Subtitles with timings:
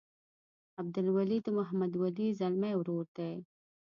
[0.79, 3.33] عبدالولي د محمد ولي ځلمي ورور دی.